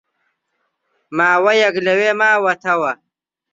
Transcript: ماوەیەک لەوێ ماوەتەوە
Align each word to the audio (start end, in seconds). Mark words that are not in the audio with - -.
ماوەیەک 1.17 1.75
لەوێ 1.85 2.11
ماوەتەوە 2.19 2.91